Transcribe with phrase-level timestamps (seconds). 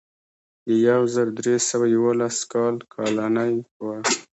[0.67, 3.53] د یو زر درې سوه یوولس کال کالنۍ
[3.85, 3.97] وه.